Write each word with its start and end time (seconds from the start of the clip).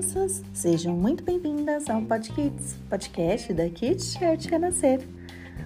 todas, 0.00 0.42
sejam 0.54 0.96
muito 0.96 1.22
bem-vindas 1.22 1.90
ao 1.90 2.00
Podkids, 2.00 2.74
podcast 2.88 3.52
da 3.52 3.68
Kids 3.68 4.14
Church 4.14 4.48
Renascer. 4.48 5.06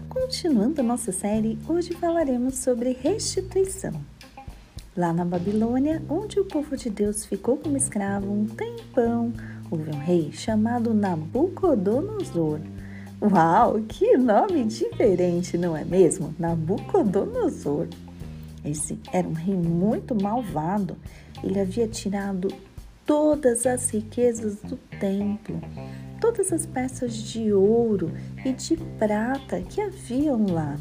Continuando 0.09 0.83
nossa 0.83 1.13
série, 1.13 1.57
hoje 1.69 1.95
falaremos 1.95 2.57
sobre 2.57 2.99
restituição. 3.01 3.93
Lá 4.97 5.13
na 5.13 5.25
Babilônia, 5.25 6.03
onde 6.09 6.41
o 6.41 6.45
povo 6.45 6.77
de 6.77 6.91
Deus 6.91 7.25
ficou 7.25 7.57
como 7.57 7.77
escravo 7.77 8.33
um 8.33 8.45
tempão, 8.45 9.33
houve 9.71 9.91
um 9.91 9.99
rei 9.99 10.33
chamado 10.33 10.93
Nabucodonosor. 10.93 12.59
Uau, 13.23 13.81
que 13.87 14.17
nome 14.17 14.65
diferente, 14.65 15.57
não 15.57 15.77
é 15.77 15.85
mesmo? 15.85 16.35
Nabucodonosor. 16.39 17.87
Esse 18.65 18.99
era 19.13 19.29
um 19.29 19.33
rei 19.33 19.55
muito 19.55 20.15
malvado. 20.15 20.97
Ele 21.43 21.61
havia 21.61 21.87
tirado 21.87 22.49
todas 23.07 23.67
as 23.67 23.91
riquezas 23.91 24.57
do 24.63 24.77
templo, 24.99 25.61
todas 26.21 26.53
as 26.53 26.65
peças 26.65 27.15
de 27.15 27.53
ouro 27.53 28.13
e 28.45 28.53
de 28.53 28.77
prata 28.99 29.61
que 29.61 29.81
haviam 29.81 30.47
lá. 30.47 30.77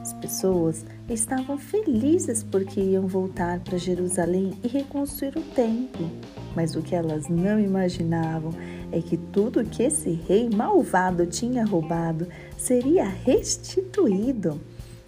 As 0.00 0.12
pessoas 0.12 0.84
estavam 1.08 1.56
felizes 1.56 2.42
porque 2.42 2.78
iam 2.78 3.06
voltar 3.06 3.60
para 3.60 3.78
Jerusalém 3.78 4.52
e 4.62 4.68
reconstruir 4.68 5.38
o 5.38 5.42
templo, 5.54 6.10
mas 6.54 6.76
o 6.76 6.82
que 6.82 6.94
elas 6.94 7.28
não 7.28 7.58
imaginavam 7.58 8.52
é 8.92 9.00
que 9.00 9.16
tudo 9.16 9.64
que 9.64 9.82
esse 9.82 10.10
rei 10.10 10.50
malvado 10.50 11.24
tinha 11.24 11.64
roubado 11.64 12.26
seria 12.58 13.04
restituído. 13.04 14.60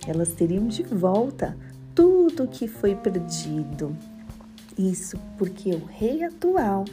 Elas 0.06 0.30
teriam 0.30 0.66
de 0.66 0.83
volta 0.83 1.55
tudo 1.95 2.48
que 2.48 2.66
foi 2.66 2.95
perdido. 2.95 3.95
Isso 4.79 5.19
porque 5.39 5.70
o 5.70 5.84
rei 5.87 6.23
atual, 6.23 6.84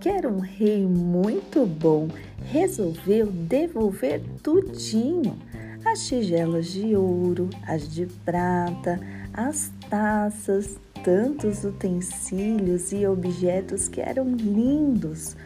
que 0.00 0.08
era 0.08 0.28
um 0.28 0.38
rei 0.38 0.86
muito 0.86 1.66
bom, 1.66 2.08
resolveu 2.44 3.26
devolver 3.26 4.22
tudinho. 4.42 5.38
As 5.84 6.06
tigelas 6.06 6.66
de 6.66 6.94
ouro, 6.94 7.50
as 7.66 7.92
de 7.92 8.06
prata, 8.24 9.00
as 9.34 9.72
taças, 9.90 10.78
tantos 11.02 11.64
utensílios 11.64 12.92
e 12.92 13.06
objetos 13.06 13.88
que 13.88 14.00
eram 14.00 14.30
lindos. 14.36 15.36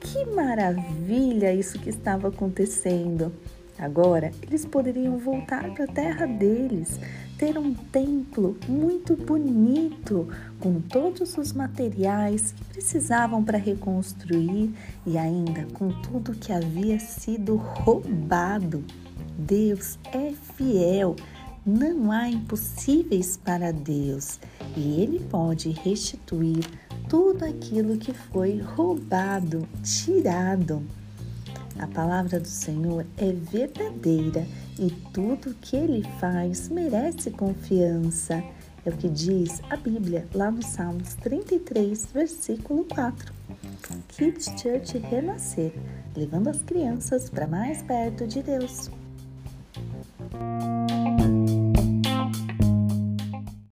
Que 0.00 0.24
maravilha 0.24 1.52
isso 1.52 1.78
que 1.78 1.90
estava 1.90 2.28
acontecendo! 2.28 3.32
Agora 3.78 4.30
eles 4.42 4.64
poderiam 4.64 5.18
voltar 5.18 5.70
para 5.74 5.84
a 5.84 5.88
terra 5.88 6.26
deles, 6.26 6.98
ter 7.38 7.58
um 7.58 7.74
templo 7.74 8.56
muito 8.66 9.14
bonito, 9.14 10.28
com 10.58 10.80
todos 10.80 11.36
os 11.36 11.52
materiais 11.52 12.52
que 12.52 12.64
precisavam 12.64 13.44
para 13.44 13.58
reconstruir 13.58 14.72
e 15.06 15.18
ainda 15.18 15.66
com 15.74 15.90
tudo 16.02 16.32
que 16.32 16.52
havia 16.52 16.98
sido 16.98 17.56
roubado. 17.56 18.82
Deus 19.38 19.98
é 20.12 20.32
fiel, 20.56 21.14
não 21.64 22.10
há 22.10 22.28
impossíveis 22.28 23.36
para 23.36 23.72
Deus 23.72 24.38
e 24.76 25.02
Ele 25.02 25.20
pode 25.20 25.70
restituir 25.70 26.64
tudo 27.08 27.44
aquilo 27.44 27.98
que 27.98 28.14
foi 28.14 28.60
roubado, 28.60 29.68
tirado. 29.82 30.82
A 31.78 31.86
palavra 31.86 32.40
do 32.40 32.48
Senhor 32.48 33.04
é 33.18 33.32
verdadeira 33.32 34.46
e 34.78 34.90
tudo 35.12 35.54
que 35.60 35.76
ele 35.76 36.02
faz 36.18 36.68
merece 36.68 37.30
confiança. 37.30 38.42
É 38.84 38.88
o 38.88 38.96
que 38.96 39.08
diz 39.08 39.60
a 39.68 39.76
Bíblia 39.76 40.26
lá 40.32 40.50
no 40.50 40.62
Salmos 40.62 41.14
33, 41.16 42.06
versículo 42.14 42.84
4. 42.84 43.32
Kids 44.08 44.46
Church 44.60 44.96
Renascer, 44.98 45.72
levando 46.16 46.48
as 46.48 46.62
crianças 46.62 47.28
para 47.28 47.46
mais 47.46 47.82
perto 47.82 48.26
de 48.26 48.42
Deus. 48.42 48.90